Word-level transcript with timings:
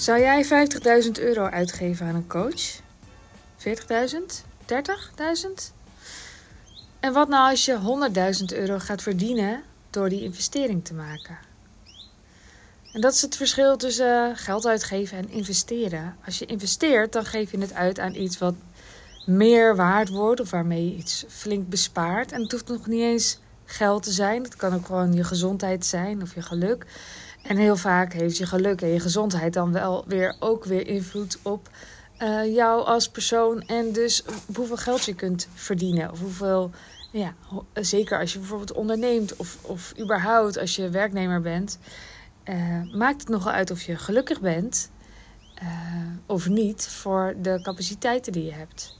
Zou 0.00 0.20
jij 0.20 0.44
50.000 1.04 1.10
euro 1.12 1.44
uitgeven 1.44 2.06
aan 2.06 2.14
een 2.14 2.26
coach? 2.26 2.80
40.000? 3.58 3.64
30.000? 4.66 5.74
En 7.00 7.12
wat 7.12 7.28
nou 7.28 7.50
als 7.50 7.64
je 7.64 7.78
100.000 8.52 8.58
euro 8.58 8.78
gaat 8.78 9.02
verdienen 9.02 9.62
door 9.90 10.08
die 10.08 10.22
investering 10.22 10.84
te 10.84 10.94
maken? 10.94 11.38
En 12.92 13.00
dat 13.00 13.14
is 13.14 13.22
het 13.22 13.36
verschil 13.36 13.76
tussen 13.76 14.36
geld 14.36 14.66
uitgeven 14.66 15.18
en 15.18 15.30
investeren. 15.30 16.16
Als 16.24 16.38
je 16.38 16.46
investeert, 16.46 17.12
dan 17.12 17.24
geef 17.24 17.50
je 17.50 17.58
het 17.58 17.74
uit 17.74 17.98
aan 17.98 18.14
iets 18.14 18.38
wat 18.38 18.54
meer 19.26 19.76
waard 19.76 20.08
wordt 20.08 20.40
of 20.40 20.50
waarmee 20.50 20.84
je 20.90 20.96
iets 20.96 21.24
flink 21.28 21.68
bespaart. 21.68 22.32
En 22.32 22.42
het 22.42 22.52
hoeft 22.52 22.68
nog 22.68 22.86
niet 22.86 23.02
eens 23.02 23.38
geld 23.64 24.02
te 24.02 24.12
zijn. 24.12 24.42
Het 24.42 24.56
kan 24.56 24.74
ook 24.74 24.86
gewoon 24.86 25.12
je 25.12 25.24
gezondheid 25.24 25.86
zijn 25.86 26.22
of 26.22 26.34
je 26.34 26.42
geluk. 26.42 26.86
En 27.42 27.56
heel 27.56 27.76
vaak 27.76 28.12
heeft 28.12 28.36
je 28.36 28.46
geluk 28.46 28.80
en 28.82 28.88
je 28.88 29.00
gezondheid 29.00 29.52
dan 29.52 29.72
wel 29.72 30.04
weer 30.06 30.36
ook 30.38 30.64
weer 30.64 30.86
invloed 30.86 31.38
op 31.42 31.68
uh, 32.18 32.54
jou 32.54 32.84
als 32.84 33.08
persoon. 33.08 33.62
En 33.66 33.92
dus 33.92 34.24
hoeveel 34.54 34.76
geld 34.76 35.04
je 35.04 35.14
kunt 35.14 35.48
verdienen. 35.54 36.10
Of 36.10 36.20
hoeveel, 36.20 36.70
ja, 37.10 37.34
zeker 37.74 38.18
als 38.18 38.32
je 38.32 38.38
bijvoorbeeld 38.38 38.72
onderneemt 38.72 39.36
of, 39.36 39.58
of 39.62 39.92
überhaupt 39.98 40.58
als 40.58 40.76
je 40.76 40.88
werknemer 40.88 41.40
bent. 41.40 41.78
Uh, 42.44 42.92
maakt 42.92 43.20
het 43.20 43.28
nogal 43.28 43.52
uit 43.52 43.70
of 43.70 43.82
je 43.82 43.96
gelukkig 43.96 44.40
bent 44.40 44.90
uh, 45.62 45.68
of 46.26 46.48
niet 46.48 46.88
voor 46.88 47.34
de 47.42 47.58
capaciteiten 47.62 48.32
die 48.32 48.44
je 48.44 48.52
hebt. 48.52 48.98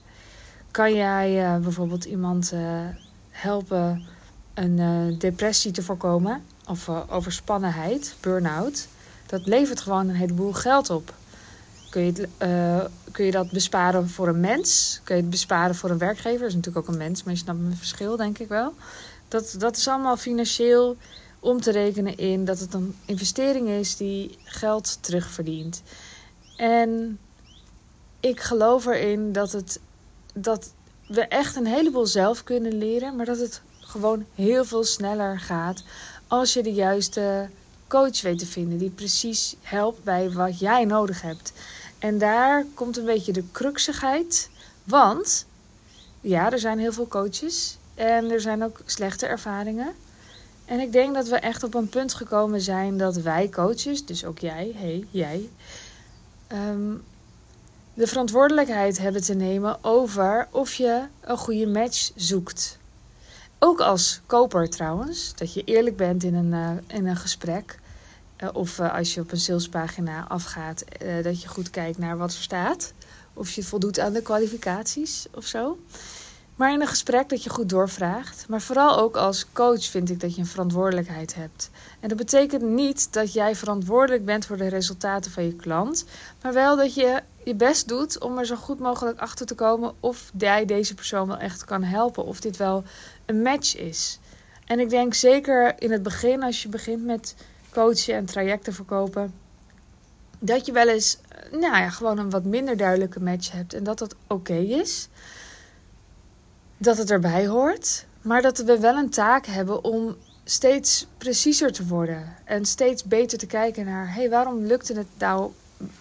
Kan 0.70 0.95
jij 0.95 1.60
bijvoorbeeld 1.60 2.04
iemand 2.04 2.52
helpen 3.30 4.06
een 4.54 5.18
depressie 5.18 5.72
te 5.72 5.82
voorkomen? 5.82 6.43
Of 6.71 6.88
uh, 6.88 7.01
overspannenheid, 7.09 8.15
burn-out, 8.21 8.87
dat 9.26 9.46
levert 9.46 9.80
gewoon 9.80 10.09
een 10.09 10.15
heleboel 10.15 10.52
geld 10.52 10.90
op. 10.90 11.15
Kun 11.90 12.04
je, 12.04 12.29
uh, 12.43 12.85
kun 13.12 13.24
je 13.24 13.30
dat 13.30 13.51
besparen 13.51 14.09
voor 14.09 14.29
een 14.29 14.40
mens? 14.40 15.01
Kun 15.04 15.16
je 15.16 15.21
het 15.21 15.30
besparen 15.30 15.74
voor 15.74 15.90
een 15.90 15.99
werkgever? 15.99 16.38
Dat 16.38 16.49
is 16.49 16.54
natuurlijk 16.54 16.87
ook 16.87 16.93
een 16.93 17.01
mens, 17.01 17.23
maar 17.23 17.32
je 17.32 17.38
snapt 17.38 17.60
mijn 17.60 17.77
verschil, 17.77 18.16
denk 18.16 18.38
ik 18.38 18.49
wel. 18.49 18.74
Dat, 19.29 19.54
dat 19.59 19.77
is 19.77 19.88
allemaal 19.88 20.16
financieel 20.16 20.96
om 21.40 21.60
te 21.60 21.71
rekenen 21.71 22.16
in 22.16 22.45
dat 22.45 22.59
het 22.59 22.74
een 22.74 22.96
investering 23.05 23.68
is 23.68 23.96
die 23.96 24.38
geld 24.45 24.99
terugverdient. 25.01 25.82
En 26.57 27.18
ik 28.21 28.40
geloof 28.40 28.87
erin 28.87 29.32
dat, 29.32 29.52
het, 29.52 29.80
dat 30.34 30.73
we 31.07 31.21
echt 31.21 31.57
een 31.57 31.66
heleboel 31.66 32.07
zelf 32.07 32.45
kunnen 32.45 32.79
leren, 32.79 33.16
maar 33.16 33.27
dat 33.27 33.38
het 33.38 33.62
gewoon 33.80 34.24
heel 34.34 34.65
veel 34.65 34.84
sneller 34.84 35.40
gaat 35.40 35.82
als 36.30 36.52
je 36.52 36.62
de 36.62 36.73
juiste 36.73 37.48
coach 37.88 38.20
weet 38.20 38.38
te 38.38 38.46
vinden 38.46 38.78
die 38.78 38.90
precies 38.90 39.56
helpt 39.62 40.04
bij 40.04 40.30
wat 40.30 40.59
jij 40.59 40.84
nodig 40.84 41.22
hebt. 41.22 41.52
En 41.98 42.18
daar 42.18 42.64
komt 42.74 42.96
een 42.96 43.04
beetje 43.04 43.32
de 43.32 43.45
cruxigheid. 43.52 44.50
Want 44.84 45.46
ja, 46.20 46.52
er 46.52 46.59
zijn 46.59 46.78
heel 46.78 46.92
veel 46.92 47.09
coaches 47.09 47.76
en 47.95 48.30
er 48.30 48.40
zijn 48.40 48.64
ook 48.64 48.80
slechte 48.84 49.26
ervaringen. 49.26 49.95
En 50.64 50.80
ik 50.80 50.92
denk 50.92 51.14
dat 51.14 51.28
we 51.28 51.37
echt 51.37 51.62
op 51.62 51.74
een 51.74 51.88
punt 51.88 52.14
gekomen 52.14 52.60
zijn 52.60 52.98
dat 52.98 53.16
wij 53.16 53.48
coaches, 53.48 54.06
dus 54.06 54.24
ook 54.24 54.38
jij, 54.38 54.72
hey, 54.76 55.06
jij, 55.10 55.48
um, 56.52 57.02
de 57.94 58.06
verantwoordelijkheid 58.06 58.98
hebben 58.98 59.22
te 59.22 59.34
nemen 59.34 59.84
over 59.84 60.48
of 60.50 60.74
je 60.74 61.02
een 61.20 61.38
goede 61.38 61.66
match 61.66 62.10
zoekt. 62.15 62.78
Ook 63.62 63.80
als 63.80 64.20
koper 64.26 64.70
trouwens, 64.70 65.34
dat 65.34 65.54
je 65.54 65.64
eerlijk 65.64 65.97
bent 65.97 66.22
in 66.22 66.34
een, 66.34 66.53
uh, 66.53 66.98
in 66.98 67.06
een 67.06 67.16
gesprek. 67.16 67.78
Uh, 68.38 68.48
of 68.53 68.78
uh, 68.78 68.94
als 68.94 69.15
je 69.15 69.21
op 69.21 69.32
een 69.32 69.41
salespagina 69.41 70.25
afgaat, 70.28 70.84
dat 71.22 71.43
je 71.43 71.48
goed 71.48 71.70
kijkt 71.70 71.99
naar 71.99 72.16
wat 72.16 72.32
er 72.32 72.43
staat. 72.43 72.93
Of 73.34 73.50
je 73.50 73.65
voldoet 73.65 73.99
aan 73.99 74.12
de 74.12 74.22
kwalificaties 74.22 75.26
of 75.34 75.47
zo. 75.47 75.78
Maar 76.60 76.72
in 76.72 76.81
een 76.81 76.87
gesprek 76.87 77.28
dat 77.28 77.43
je 77.43 77.50
goed 77.50 77.69
doorvraagt. 77.69 78.48
Maar 78.48 78.60
vooral 78.60 78.98
ook 78.98 79.16
als 79.16 79.47
coach 79.53 79.84
vind 79.84 80.10
ik 80.10 80.21
dat 80.21 80.34
je 80.34 80.41
een 80.41 80.47
verantwoordelijkheid 80.47 81.34
hebt. 81.34 81.71
En 82.00 82.09
dat 82.09 82.19
betekent 82.19 82.62
niet 82.62 83.12
dat 83.12 83.32
jij 83.32 83.56
verantwoordelijk 83.56 84.25
bent 84.25 84.47
voor 84.47 84.56
de 84.56 84.69
resultaten 84.69 85.31
van 85.31 85.44
je 85.44 85.54
klant. 85.54 86.04
Maar 86.43 86.53
wel 86.53 86.76
dat 86.76 86.94
je 86.94 87.22
je 87.44 87.54
best 87.54 87.88
doet 87.88 88.19
om 88.19 88.38
er 88.38 88.47
zo 88.47 88.56
goed 88.56 88.78
mogelijk 88.78 89.19
achter 89.19 89.47
te 89.47 89.54
komen 89.54 89.94
of 90.00 90.31
jij 90.38 90.65
deze 90.65 90.94
persoon 90.94 91.26
wel 91.26 91.37
echt 91.37 91.65
kan 91.65 91.82
helpen. 91.82 92.25
Of 92.25 92.41
dit 92.41 92.56
wel 92.56 92.84
een 93.26 93.43
match 93.43 93.76
is. 93.76 94.19
En 94.66 94.81
ik 94.81 94.91
denk 94.91 95.15
zeker 95.15 95.75
in 95.82 95.93
het 95.93 96.03
begin, 96.03 96.43
als 96.43 96.62
je 96.62 96.69
begint 96.69 97.04
met 97.04 97.34
coachen 97.70 98.15
en 98.15 98.25
trajecten 98.25 98.72
verkopen, 98.72 99.34
dat 100.38 100.66
je 100.66 100.72
wel 100.72 100.88
eens, 100.88 101.19
eh, 101.28 101.53
nou 101.53 101.76
ja, 101.76 101.91
gewoon 101.91 102.19
een 102.19 102.31
wat 102.31 102.44
minder 102.44 102.76
duidelijke 102.76 103.20
match 103.20 103.53
hebt 103.53 103.75
en 103.75 103.84
dat 103.84 103.99
dat 103.99 104.15
oké 104.26 104.56
is. 104.56 105.09
Dat 106.83 106.97
het 106.99 107.11
erbij 107.11 107.47
hoort, 107.47 108.05
maar 108.23 108.43
dat 108.43 108.59
we 108.59 108.79
wel 108.79 108.97
een 108.97 109.11
taak 109.11 109.47
hebben 109.47 109.85
om 109.85 110.17
steeds 110.45 111.07
preciezer 111.19 111.73
te 111.73 111.87
worden 111.87 112.37
en 112.45 112.65
steeds 112.65 113.05
beter 113.05 113.39
te 113.39 113.47
kijken 113.47 113.85
naar, 113.85 114.07
hé, 114.07 114.21
hey, 114.21 114.31
waarom 114.31 114.67
lukte 114.67 114.93
het 114.93 115.07
nou 115.19 115.53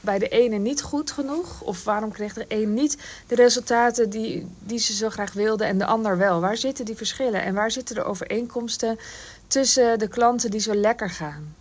bij 0.01 0.19
de 0.19 0.27
ene 0.27 0.57
niet 0.57 0.81
goed 0.81 1.11
genoeg? 1.11 1.61
Of 1.61 1.83
waarom 1.83 2.11
kreeg 2.11 2.33
de 2.33 2.45
een 2.47 2.73
niet 2.73 2.97
de 3.27 3.35
resultaten 3.35 4.09
die, 4.09 4.47
die 4.59 4.79
ze 4.79 4.93
zo 4.93 5.09
graag 5.09 5.33
wilde 5.33 5.63
en 5.63 5.77
de 5.77 5.85
ander 5.85 6.17
wel? 6.17 6.39
Waar 6.39 6.57
zitten 6.57 6.85
die 6.85 6.95
verschillen 6.95 7.43
en 7.43 7.53
waar 7.53 7.71
zitten 7.71 7.95
de 7.95 8.03
overeenkomsten 8.03 8.99
tussen 9.47 9.99
de 9.99 10.07
klanten 10.07 10.51
die 10.51 10.59
zo 10.59 10.75
lekker 10.75 11.09
gaan? 11.09 11.55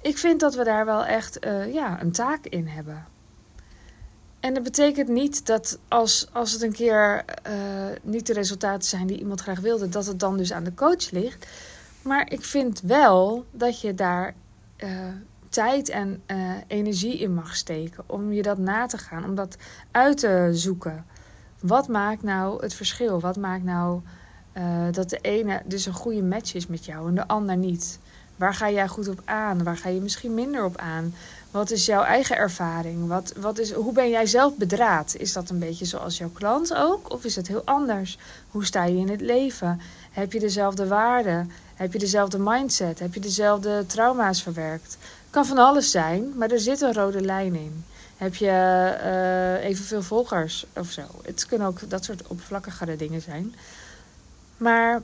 Ik 0.00 0.18
vind 0.18 0.40
dat 0.40 0.54
we 0.54 0.64
daar 0.64 0.84
wel 0.84 1.04
echt 1.04 1.46
uh, 1.46 1.72
ja, 1.74 2.00
een 2.00 2.12
taak 2.12 2.44
in 2.44 2.66
hebben. 2.66 3.06
En 4.42 4.54
dat 4.54 4.62
betekent 4.62 5.08
niet 5.08 5.46
dat 5.46 5.78
als, 5.88 6.28
als 6.32 6.52
het 6.52 6.62
een 6.62 6.72
keer 6.72 7.24
uh, 7.48 7.54
niet 8.02 8.26
de 8.26 8.32
resultaten 8.32 8.88
zijn 8.88 9.06
die 9.06 9.18
iemand 9.18 9.40
graag 9.40 9.60
wilde, 9.60 9.88
dat 9.88 10.06
het 10.06 10.20
dan 10.20 10.36
dus 10.36 10.52
aan 10.52 10.64
de 10.64 10.74
coach 10.74 11.10
ligt. 11.10 11.46
Maar 12.02 12.32
ik 12.32 12.44
vind 12.44 12.80
wel 12.80 13.44
dat 13.50 13.80
je 13.80 13.94
daar 13.94 14.34
uh, 14.76 14.90
tijd 15.48 15.88
en 15.88 16.22
uh, 16.26 16.52
energie 16.66 17.18
in 17.18 17.34
mag 17.34 17.56
steken 17.56 18.04
om 18.06 18.32
je 18.32 18.42
dat 18.42 18.58
na 18.58 18.86
te 18.86 18.98
gaan, 18.98 19.24
om 19.24 19.34
dat 19.34 19.56
uit 19.90 20.18
te 20.18 20.48
zoeken. 20.52 21.06
Wat 21.60 21.88
maakt 21.88 22.22
nou 22.22 22.62
het 22.62 22.74
verschil? 22.74 23.20
Wat 23.20 23.36
maakt 23.36 23.64
nou 23.64 24.00
dat 24.90 25.10
de 25.10 25.18
ene 25.18 25.62
dus 25.64 25.86
een 25.86 25.92
goede 25.92 26.22
match 26.22 26.54
is 26.54 26.66
met 26.66 26.84
jou 26.84 27.08
en 27.08 27.14
de 27.14 27.28
ander 27.28 27.56
niet? 27.56 27.98
Waar 28.36 28.54
ga 28.54 28.70
jij 28.70 28.88
goed 28.88 29.08
op 29.08 29.20
aan? 29.24 29.64
Waar 29.64 29.76
ga 29.76 29.88
je 29.88 30.00
misschien 30.00 30.34
minder 30.34 30.64
op 30.64 30.76
aan? 30.76 31.14
Wat 31.50 31.70
is 31.70 31.86
jouw 31.86 32.02
eigen 32.02 32.36
ervaring? 32.36 33.08
Wat, 33.08 33.32
wat 33.36 33.58
is, 33.58 33.72
hoe 33.72 33.92
ben 33.92 34.10
jij 34.10 34.26
zelf 34.26 34.56
bedraad? 34.56 35.14
Is 35.18 35.32
dat 35.32 35.50
een 35.50 35.58
beetje 35.58 35.84
zoals 35.84 36.18
jouw 36.18 36.30
klant 36.30 36.74
ook? 36.74 37.12
Of 37.12 37.24
is 37.24 37.36
het 37.36 37.48
heel 37.48 37.62
anders? 37.64 38.18
Hoe 38.50 38.64
sta 38.64 38.84
je 38.84 38.96
in 38.96 39.08
het 39.08 39.20
leven? 39.20 39.80
Heb 40.10 40.32
je 40.32 40.40
dezelfde 40.40 40.86
waarden? 40.86 41.50
Heb 41.74 41.92
je 41.92 41.98
dezelfde 41.98 42.38
mindset? 42.38 42.98
Heb 42.98 43.14
je 43.14 43.20
dezelfde 43.20 43.86
trauma's 43.86 44.42
verwerkt? 44.42 44.98
Kan 45.30 45.46
van 45.46 45.58
alles 45.58 45.90
zijn, 45.90 46.32
maar 46.36 46.50
er 46.50 46.60
zit 46.60 46.80
een 46.80 46.92
rode 46.92 47.20
lijn 47.20 47.54
in. 47.54 47.84
Heb 48.16 48.34
je 48.34 48.46
uh, 49.04 49.64
evenveel 49.64 50.02
volgers 50.02 50.66
of 50.76 50.90
zo? 50.90 51.02
Het 51.22 51.46
kunnen 51.46 51.66
ook 51.66 51.90
dat 51.90 52.04
soort 52.04 52.26
oppervlakkigere 52.26 52.96
dingen 52.96 53.20
zijn. 53.20 53.54
Maar 54.56 55.02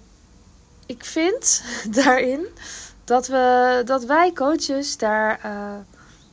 ik 0.86 1.04
vind 1.04 1.62
daarin 2.02 2.46
dat, 3.08 3.26
we, 3.26 3.82
dat 3.84 4.04
wij 4.04 4.32
coaches 4.32 4.96
daar 4.96 5.41
uh, 5.44 5.72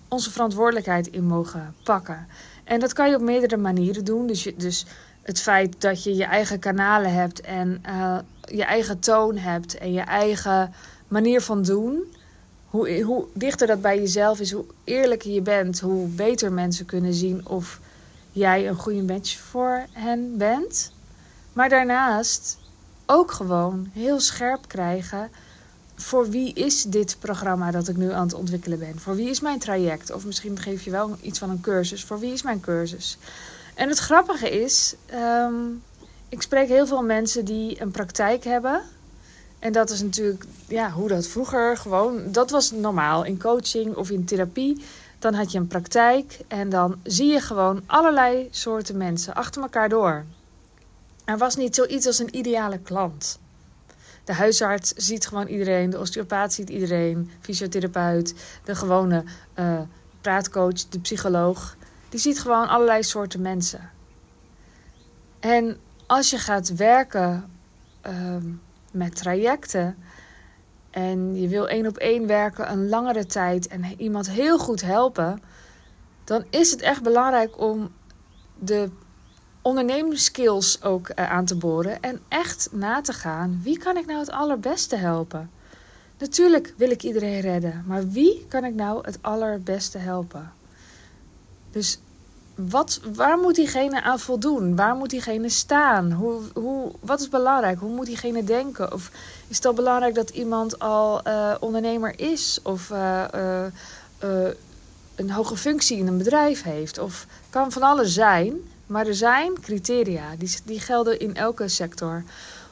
onze 0.07 0.31
verantwoordelijkheid 0.31 1.07
in 1.07 1.23
mogen 1.23 1.75
pakken. 1.83 2.27
En 2.63 2.79
dat 2.79 2.93
kan 2.93 3.09
je 3.09 3.15
op 3.15 3.21
meerdere 3.21 3.57
manieren 3.57 4.05
doen. 4.05 4.27
Dus, 4.27 4.51
dus 4.57 4.85
het 5.21 5.41
feit 5.41 5.81
dat 5.81 6.03
je 6.03 6.15
je 6.15 6.23
eigen 6.23 6.59
kanalen 6.59 7.13
hebt 7.13 7.41
en 7.41 7.83
uh, 7.87 8.17
je 8.41 8.63
eigen 8.63 8.99
toon 8.99 9.37
hebt 9.37 9.77
en 9.77 9.93
je 9.93 10.01
eigen 10.01 10.73
manier 11.07 11.41
van 11.41 11.61
doen 11.63 12.03
hoe, 12.69 13.01
hoe 13.01 13.25
dichter 13.33 13.67
dat 13.67 13.81
bij 13.81 13.97
jezelf 13.97 14.39
is, 14.39 14.51
hoe 14.51 14.65
eerlijker 14.83 15.31
je 15.31 15.41
bent, 15.41 15.79
hoe 15.79 16.07
beter 16.07 16.51
mensen 16.51 16.85
kunnen 16.85 17.13
zien 17.13 17.47
of 17.47 17.79
jij 18.31 18.67
een 18.67 18.75
goede 18.75 19.03
match 19.03 19.37
voor 19.37 19.85
hen 19.91 20.37
bent. 20.37 20.91
Maar 21.53 21.69
daarnaast 21.69 22.57
ook 23.05 23.31
gewoon 23.31 23.89
heel 23.93 24.19
scherp 24.19 24.67
krijgen 24.67 25.29
voor 25.95 26.29
wie 26.29 26.53
is 26.53 26.83
dit 26.83 27.15
programma 27.19 27.71
dat 27.71 27.87
ik 27.87 27.97
nu 27.97 28.11
aan 28.11 28.25
het 28.25 28.33
ontwikkelen 28.33 28.79
ben? 28.79 28.99
Voor 28.99 29.15
wie 29.15 29.29
is 29.29 29.39
mijn 29.39 29.59
traject? 29.59 30.11
Of 30.13 30.25
misschien 30.25 30.59
geef 30.59 30.83
je 30.83 30.91
wel 30.91 31.17
iets 31.21 31.39
van 31.39 31.49
een 31.49 31.61
cursus. 31.61 32.03
Voor 32.03 32.19
wie 32.19 32.33
is 32.33 32.43
mijn 32.43 32.59
cursus? 32.59 33.17
En 33.75 33.89
het 33.89 33.97
grappige 33.97 34.49
is, 34.49 34.95
um, 35.13 35.83
ik 36.29 36.41
spreek 36.41 36.67
heel 36.67 36.87
veel 36.87 37.03
mensen 37.03 37.45
die 37.45 37.81
een 37.81 37.91
praktijk 37.91 38.43
hebben. 38.43 38.81
En 39.59 39.71
dat 39.71 39.89
is 39.89 40.01
natuurlijk 40.01 40.45
ja, 40.67 40.91
hoe 40.91 41.07
dat 41.07 41.27
vroeger 41.27 41.77
gewoon. 41.77 42.31
Dat 42.31 42.49
was 42.49 42.71
normaal 42.71 43.23
in 43.23 43.39
coaching 43.39 43.95
of 43.95 44.09
in 44.09 44.25
therapie. 44.25 44.83
Dan 45.19 45.33
had 45.33 45.51
je 45.51 45.57
een 45.57 45.67
praktijk 45.67 46.39
en 46.47 46.69
dan 46.69 46.99
zie 47.03 47.27
je 47.31 47.39
gewoon 47.39 47.81
allerlei 47.85 48.47
soorten 48.51 48.97
mensen 48.97 49.35
achter 49.35 49.61
elkaar 49.61 49.89
door. 49.89 50.25
Er 51.25 51.37
was 51.37 51.55
niet 51.55 51.75
zoiets 51.75 52.07
als 52.07 52.19
een 52.19 52.35
ideale 52.35 52.79
klant. 52.79 53.39
De 54.25 54.33
huisarts 54.33 54.93
ziet 54.95 55.27
gewoon 55.27 55.47
iedereen, 55.47 55.89
de 55.89 55.99
osteopaat 55.99 56.53
ziet 56.53 56.69
iedereen, 56.69 57.31
fysiotherapeut, 57.39 58.59
de 58.63 58.75
gewone 58.75 59.23
uh, 59.59 59.79
praatcoach, 60.21 60.89
de 60.89 60.99
psycholoog, 60.99 61.75
die 62.09 62.19
ziet 62.19 62.39
gewoon 62.39 62.67
allerlei 62.67 63.03
soorten 63.03 63.41
mensen. 63.41 63.89
En 65.39 65.77
als 66.07 66.29
je 66.29 66.37
gaat 66.37 66.75
werken 66.75 67.51
ehm, 68.01 68.51
met 68.91 69.15
trajecten 69.15 69.97
en 70.91 71.41
je 71.41 71.47
wil 71.47 71.67
één 71.67 71.87
op 71.87 71.97
één 71.97 72.27
werken 72.27 72.71
een 72.71 72.89
langere 72.89 73.25
tijd 73.25 73.67
en 73.67 73.83
iemand 73.97 74.29
heel 74.29 74.57
goed 74.59 74.81
helpen, 74.81 75.41
dan 76.23 76.45
is 76.49 76.71
het 76.71 76.81
echt 76.81 77.03
belangrijk 77.03 77.59
om 77.59 77.91
de 78.59 78.89
ondernemerskills 79.65 80.81
ook 80.83 81.09
uh, 81.09 81.31
aan 81.31 81.45
te 81.45 81.55
boren 81.55 82.01
en 82.01 82.19
echt 82.27 82.69
na 82.71 83.01
te 83.01 83.13
gaan 83.13 83.61
wie 83.63 83.77
kan 83.77 83.97
ik 83.97 84.05
nou 84.05 84.19
het 84.19 84.31
allerbeste 84.31 84.95
helpen. 84.95 85.49
Natuurlijk 86.17 86.73
wil 86.77 86.89
ik 86.89 87.03
iedereen 87.03 87.39
redden, 87.39 87.83
maar 87.87 88.09
wie 88.09 88.45
kan 88.49 88.63
ik 88.63 88.73
nou 88.75 88.99
het 89.01 89.17
allerbeste 89.21 89.97
helpen? 89.97 90.51
Dus 91.71 91.99
wat, 92.55 92.99
waar 93.15 93.37
moet 93.37 93.55
diegene 93.55 94.01
aan 94.01 94.19
voldoen? 94.19 94.75
Waar 94.75 94.95
moet 94.95 95.09
diegene 95.09 95.49
staan? 95.49 96.11
Hoe, 96.11 96.41
hoe, 96.53 96.91
wat 96.99 97.19
is 97.19 97.29
belangrijk? 97.29 97.79
Hoe 97.79 97.95
moet 97.95 98.05
diegene 98.05 98.43
denken? 98.43 98.93
Of 98.93 99.11
is 99.47 99.55
het 99.55 99.65
al 99.65 99.73
belangrijk 99.73 100.15
dat 100.15 100.29
iemand 100.29 100.79
al 100.79 101.27
uh, 101.27 101.55
ondernemer 101.59 102.19
is? 102.19 102.59
Of 102.63 102.89
uh, 102.89 103.23
een 105.15 105.31
hoge 105.31 105.57
functie 105.57 105.97
in 105.97 106.07
een 106.07 106.17
bedrijf 106.17 106.63
heeft? 106.63 106.99
Of 106.99 107.27
kan 107.49 107.71
van 107.71 107.81
alles 107.81 108.13
zijn. 108.13 108.73
Maar 108.87 109.07
er 109.07 109.15
zijn 109.15 109.61
criteria, 109.61 110.35
die, 110.37 110.57
die 110.65 110.79
gelden 110.79 111.19
in 111.19 111.35
elke 111.35 111.67
sector. 111.67 112.23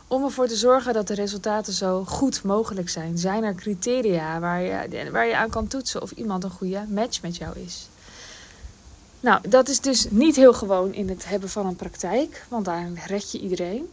Om 0.08 0.24
ervoor 0.24 0.48
te 0.48 0.56
zorgen 0.56 0.94
dat 0.94 1.08
de 1.08 1.14
resultaten 1.14 1.74
zo 1.74 2.04
goed 2.06 2.44
mogelijk 2.44 2.90
zijn, 2.90 3.18
zijn 3.18 3.44
er 3.44 3.56
criteria 3.56 4.40
waar 4.40 4.62
je, 4.62 5.10
waar 5.12 5.28
je 5.28 5.38
aan 5.38 5.50
kan 5.50 5.68
toetsen 5.68 6.02
of 6.02 6.12
iemand 6.12 6.44
een 6.44 6.50
goede 6.50 6.86
match 6.90 7.22
met 7.22 7.38
jou 7.38 7.60
is. 7.60 7.88
Nou, 9.20 9.50
dat 9.50 9.70
is 9.70 9.80
dus 9.80 10.08
niet 10.10 10.36
heel 10.36 10.54
gewoon 10.54 10.94
in 10.94 11.10
het 11.10 11.26
hebben 11.26 11.50
van 11.50 11.66
een 11.66 11.76
praktijk, 11.76 12.46
want 12.50 12.66
daarin 12.66 13.00
red 13.08 13.32
je 13.32 13.40
iedereen. 13.40 13.92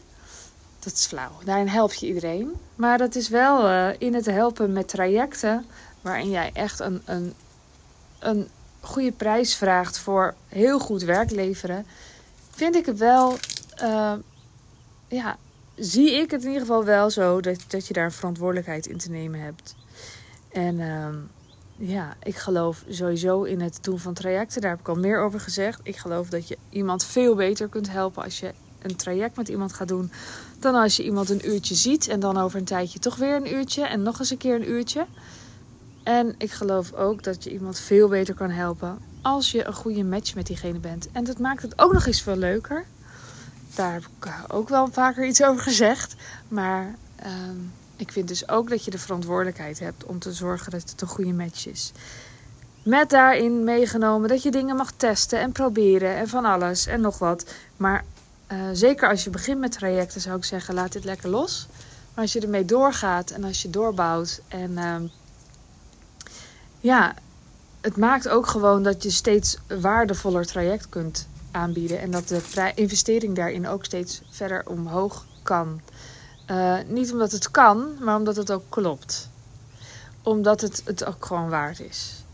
Dat 0.79 0.93
is 0.93 1.07
flauw. 1.07 1.31
Daarin 1.45 1.69
help 1.69 1.93
je 1.93 2.07
iedereen. 2.07 2.53
Maar 2.75 2.99
dat 2.99 3.15
is 3.15 3.29
wel 3.29 3.69
uh, 3.69 3.89
in 3.99 4.15
het 4.15 4.27
helpen 4.27 4.73
met 4.73 4.89
trajecten 4.89 5.67
waarin 6.01 6.31
jij 6.31 6.51
echt 6.53 6.81
een, 6.81 7.03
een, 7.05 7.35
een 8.19 8.49
goede 8.81 9.13
prijs 9.13 9.55
vraagt 9.55 9.99
voor 9.99 10.35
heel 10.49 10.79
goed 10.79 11.03
werk 11.03 11.31
leveren. 11.31 11.87
Vind 12.51 12.77
ik 12.77 12.87
het 12.87 12.99
wel, 12.99 13.39
uh, 13.83 14.13
ja, 15.09 15.37
zie 15.75 16.13
ik 16.13 16.31
het 16.31 16.41
in 16.41 16.47
ieder 16.47 16.63
geval 16.63 16.85
wel 16.85 17.11
zo 17.11 17.41
dat, 17.41 17.65
dat 17.69 17.87
je 17.87 17.93
daar 17.93 18.13
verantwoordelijkheid 18.13 18.87
in 18.87 18.99
te 18.99 19.11
nemen 19.11 19.41
hebt. 19.41 19.75
En 20.53 20.79
uh, 20.79 21.09
ja, 21.89 22.17
ik 22.23 22.37
geloof 22.37 22.85
sowieso 22.89 23.43
in 23.43 23.61
het 23.61 23.79
doen 23.81 23.99
van 23.99 24.15
trajecten. 24.15 24.61
Daar 24.61 24.71
heb 24.71 24.81
ik 24.81 24.89
al 24.89 24.95
meer 24.95 25.21
over 25.21 25.41
gezegd. 25.41 25.81
Ik 25.83 25.97
geloof 25.97 26.29
dat 26.29 26.49
je 26.49 26.59
iemand 26.71 27.05
veel 27.05 27.35
beter 27.35 27.69
kunt 27.69 27.91
helpen 27.91 28.23
als 28.23 28.41
je 28.41 28.53
een 28.83 28.97
traject 28.97 29.37
met 29.37 29.49
iemand 29.49 29.73
gaat 29.73 29.89
doen. 29.89 30.13
Dan 30.59 30.75
als 30.75 30.97
je 30.97 31.05
iemand 31.05 31.29
een 31.29 31.49
uurtje 31.49 31.75
ziet 31.75 32.09
en 32.09 32.21
dan 32.21 32.39
over 32.39 32.59
een 32.59 32.65
tijdje 32.65 32.99
toch 32.99 33.17
weer 33.17 33.37
een 33.37 33.53
uurtje 33.53 33.83
en 33.87 34.03
nog 34.03 34.19
eens 34.19 34.31
een 34.31 34.37
keer 34.37 34.55
een 34.55 34.71
uurtje. 34.71 35.07
En 36.11 36.35
ik 36.39 36.51
geloof 36.51 36.93
ook 36.93 37.23
dat 37.23 37.45
je 37.45 37.53
iemand 37.53 37.79
veel 37.79 38.09
beter 38.09 38.35
kan 38.35 38.51
helpen 38.51 38.99
als 39.23 39.51
je 39.51 39.67
een 39.67 39.73
goede 39.73 40.05
match 40.05 40.35
met 40.35 40.47
diegene 40.47 40.79
bent. 40.79 41.09
En 41.13 41.25
dat 41.25 41.39
maakt 41.39 41.63
het 41.63 41.79
ook 41.79 41.93
nog 41.93 42.07
eens 42.07 42.23
veel 42.23 42.37
leuker. 42.37 42.85
Daar 43.75 43.93
heb 43.93 44.03
ik 44.03 44.33
ook 44.49 44.69
wel 44.69 44.89
vaker 44.93 45.27
iets 45.27 45.43
over 45.43 45.63
gezegd. 45.63 46.15
Maar 46.49 46.95
um, 47.27 47.73
ik 47.97 48.13
vind 48.13 48.29
dus 48.29 48.49
ook 48.49 48.69
dat 48.69 48.85
je 48.85 48.91
de 48.91 48.99
verantwoordelijkheid 48.99 49.79
hebt 49.79 50.05
om 50.05 50.19
te 50.19 50.33
zorgen 50.33 50.71
dat 50.71 50.91
het 50.91 51.01
een 51.01 51.09
goede 51.09 51.33
match 51.33 51.67
is. 51.67 51.93
Met 52.83 53.11
daarin 53.11 53.65
meegenomen 53.65 54.29
dat 54.29 54.43
je 54.43 54.51
dingen 54.51 54.77
mag 54.77 54.93
testen 54.97 55.41
en 55.41 55.53
proberen 55.53 56.17
en 56.17 56.29
van 56.29 56.45
alles 56.45 56.87
en 56.87 57.01
nog 57.01 57.19
wat. 57.19 57.45
Maar 57.77 58.05
uh, 58.53 58.59
zeker 58.73 59.09
als 59.09 59.25
je 59.25 59.31
begint 59.31 59.59
met 59.59 59.73
trajecten 59.73 60.21
zou 60.21 60.37
ik 60.37 60.45
zeggen, 60.45 60.75
laat 60.75 60.93
dit 60.93 61.05
lekker 61.05 61.29
los. 61.29 61.67
Maar 62.15 62.25
als 62.25 62.33
je 62.33 62.41
ermee 62.41 62.65
doorgaat 62.65 63.31
en 63.31 63.45
als 63.45 63.63
je 63.63 63.71
doorbouwt 63.71 64.41
en 64.49 64.71
uh, 64.71 64.97
ja, 66.81 67.15
het 67.81 67.97
maakt 67.97 68.29
ook 68.29 68.47
gewoon 68.47 68.83
dat 68.83 69.03
je 69.03 69.11
steeds 69.11 69.57
waardevoller 69.81 70.47
traject 70.47 70.89
kunt 70.89 71.29
aanbieden. 71.51 72.01
En 72.01 72.11
dat 72.11 72.29
de 72.29 72.73
investering 72.75 73.37
daarin 73.37 73.69
ook 73.69 73.85
steeds 73.85 74.21
verder 74.31 74.63
omhoog 74.67 75.25
kan. 75.43 75.81
Uh, 76.51 76.77
niet 76.87 77.13
omdat 77.13 77.33
het 77.33 77.51
kan, 77.51 77.89
maar 78.01 78.17
omdat 78.17 78.37
het 78.37 78.53
ook 78.53 78.65
klopt. 78.69 79.29
Omdat 80.23 80.61
het 80.61 80.83
het 80.85 81.05
ook 81.05 81.27
gewoon 81.27 81.49
waard 81.49 81.81
is. 81.81 82.25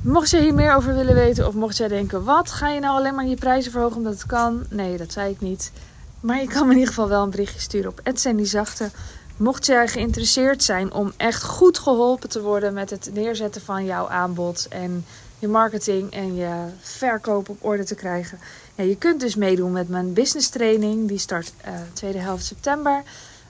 Mocht 0.00 0.30
je 0.30 0.40
hier 0.40 0.54
meer 0.54 0.74
over 0.74 0.94
willen 0.94 1.14
weten 1.14 1.46
of 1.46 1.54
mocht 1.54 1.76
jij 1.76 1.88
denken: 1.88 2.24
wat 2.24 2.50
ga 2.50 2.68
je 2.68 2.80
nou 2.80 2.96
alleen 2.96 3.14
maar 3.14 3.26
je 3.26 3.36
prijzen 3.36 3.72
verhogen 3.72 3.96
omdat 3.96 4.12
het 4.12 4.26
kan? 4.26 4.66
Nee, 4.70 4.96
dat 4.96 5.12
zei 5.12 5.30
ik 5.30 5.40
niet. 5.40 5.72
Maar 6.20 6.40
je 6.40 6.48
kan 6.48 6.66
me 6.66 6.72
in 6.72 6.78
ieder 6.78 6.94
geval 6.94 7.08
wel 7.08 7.22
een 7.22 7.30
berichtje 7.30 7.60
sturen 7.60 7.90
op 7.90 8.00
Zachte. 8.42 8.90
Mocht 9.36 9.66
jij 9.66 9.88
geïnteresseerd 9.88 10.62
zijn 10.62 10.92
om 10.92 11.12
echt 11.16 11.42
goed 11.42 11.78
geholpen 11.78 12.28
te 12.28 12.42
worden 12.42 12.74
met 12.74 12.90
het 12.90 13.10
neerzetten 13.12 13.62
van 13.62 13.84
jouw 13.84 14.08
aanbod 14.08 14.66
en 14.68 15.04
je 15.38 15.48
marketing 15.48 16.10
en 16.12 16.34
je 16.34 16.66
verkoop 16.80 17.48
op 17.48 17.64
orde 17.64 17.84
te 17.84 17.94
krijgen. 17.94 18.38
Ja, 18.74 18.84
je 18.84 18.96
kunt 18.96 19.20
dus 19.20 19.34
meedoen 19.34 19.72
met 19.72 19.88
mijn 19.88 20.12
business 20.12 20.48
training. 20.48 21.08
Die 21.08 21.18
start 21.18 21.52
uh, 21.66 21.74
tweede 21.92 22.18
helft 22.18 22.44
september. 22.44 23.02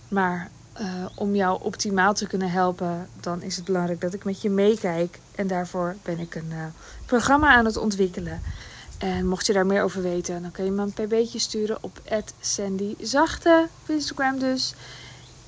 Maar 0.09 0.51
uh, 0.81 0.87
om 1.15 1.35
jou 1.35 1.63
optimaal 1.63 2.15
te 2.15 2.27
kunnen 2.27 2.51
helpen, 2.51 3.09
dan 3.21 3.43
is 3.43 3.57
het 3.57 3.65
belangrijk 3.65 4.01
dat 4.01 4.15
ik 4.15 4.25
met 4.25 4.43
je 4.43 4.51
meekijk. 4.51 5.19
En 5.35 5.47
daarvoor 5.47 5.97
ben 6.03 6.19
ik 6.19 6.35
een 6.35 6.51
uh, 6.51 6.65
programma 7.07 7.55
aan 7.55 7.65
het 7.65 7.77
ontwikkelen. 7.77 8.43
En 8.99 9.27
mocht 9.27 9.47
je 9.47 9.53
daar 9.53 9.67
meer 9.67 9.83
over 9.83 10.03
weten, 10.03 10.43
dan 10.43 10.51
kun 10.51 10.65
je 10.65 10.71
me 10.71 10.83
een 10.83 10.93
pb'tje 10.93 11.39
sturen 11.39 11.79
op 11.81 12.01
Sandy 12.41 12.95
Zachte 13.01 13.69
op 13.83 13.89
Instagram 13.89 14.39
dus. 14.39 14.75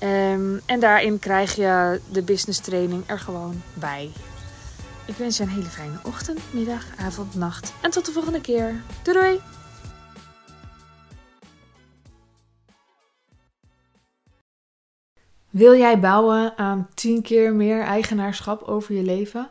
Um, 0.03 0.61
en 0.65 0.79
daarin 0.79 1.19
krijg 1.19 1.55
je 1.55 2.01
de 2.11 2.21
business 2.21 2.59
training 2.59 3.03
er 3.05 3.19
gewoon 3.19 3.61
bij. 3.73 4.11
Ik 5.05 5.15
wens 5.15 5.37
je 5.37 5.43
een 5.43 5.49
hele 5.49 5.65
fijne 5.65 5.99
ochtend, 6.03 6.39
middag, 6.51 6.85
avond, 6.97 7.35
nacht. 7.35 7.73
En 7.81 7.91
tot 7.91 8.05
de 8.05 8.11
volgende 8.11 8.41
keer. 8.41 8.81
Doei 9.03 9.17
doei! 9.17 9.39
Wil 15.49 15.75
jij 15.75 15.99
bouwen 15.99 16.57
aan 16.57 16.87
10 16.93 17.21
keer 17.21 17.53
meer 17.53 17.81
eigenaarschap 17.81 18.61
over 18.61 18.95
je 18.95 19.03
leven? 19.03 19.49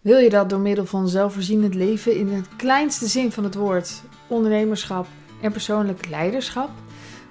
Wil 0.00 0.18
je 0.18 0.30
dat 0.30 0.50
door 0.50 0.60
middel 0.60 0.86
van 0.86 1.08
zelfvoorzienend 1.08 1.74
leven 1.74 2.16
in 2.16 2.28
het 2.28 2.48
kleinste 2.56 3.06
zin 3.06 3.32
van 3.32 3.44
het 3.44 3.54
woord, 3.54 4.02
ondernemerschap 4.26 5.06
en 5.42 5.52
persoonlijk 5.52 6.08
leiderschap? 6.08 6.70